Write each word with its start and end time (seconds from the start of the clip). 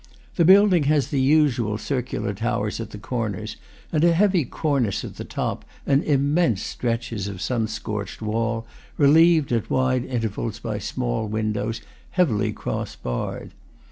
The 0.35 0.45
building 0.45 0.85
has 0.85 1.09
the 1.09 1.21
usual 1.21 1.77
cir 1.77 2.01
cular 2.01 2.35
towers 2.35 2.79
at 2.79 2.89
the 2.89 2.97
corners, 2.97 3.55
and 3.91 4.03
a 4.03 4.13
heavy 4.13 4.45
cornice 4.45 5.05
at 5.05 5.17
the 5.17 5.23
top, 5.23 5.63
and 5.85 6.03
immense 6.03 6.63
stretches 6.63 7.27
of 7.27 7.39
sun 7.39 7.67
scorched 7.67 8.19
wall, 8.19 8.65
relieved 8.97 9.51
at 9.51 9.69
wide 9.69 10.05
intervals 10.05 10.57
by 10.57 10.79
small 10.79 11.27
windows, 11.27 11.81
heavily 12.13 12.51
cross 12.51 12.95
barred. 12.95 13.51